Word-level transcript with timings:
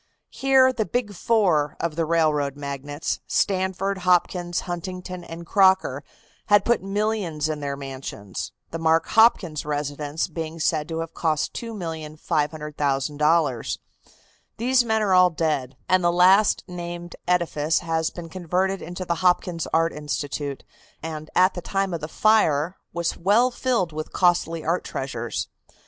Here 0.31 0.73
the 0.73 0.87
"big 0.87 1.13
four" 1.13 1.77
of 1.79 1.95
the 1.95 2.05
railroad 2.07 2.55
magnates 2.55 3.19
Stanford, 3.27 3.99
Hopkins, 3.99 4.61
Huntington 4.61 5.23
and 5.23 5.45
Crocker 5.45 6.03
had 6.47 6.65
put 6.65 6.81
millions 6.81 7.47
in 7.47 7.59
their 7.59 7.77
mansions, 7.77 8.51
the 8.71 8.79
Mark 8.79 9.09
Hopkins 9.09 9.63
residence 9.63 10.27
being 10.27 10.59
said 10.59 10.87
to 10.89 11.01
have 11.01 11.13
cost 11.13 11.53
$2,500,000. 11.53 13.77
These 14.57 14.83
men 14.83 15.03
are 15.03 15.13
all 15.13 15.29
dead, 15.29 15.77
and 15.87 16.03
the 16.03 16.11
last 16.11 16.63
named 16.67 17.15
edifice 17.27 17.77
has 17.81 18.09
been 18.09 18.27
converted 18.29 18.81
into 18.81 19.05
the 19.05 19.15
Hopkins 19.21 19.67
Art 19.71 19.93
Institute, 19.93 20.63
and 21.03 21.29
at 21.35 21.53
the 21.53 21.61
time 21.61 21.93
of 21.93 22.01
the 22.01 22.07
fire 22.07 22.75
was 22.91 23.15
well 23.17 23.51
filled 23.51 23.93
with 23.93 24.11
costly 24.11 24.65
art 24.65 24.83
treasures. 24.83 25.47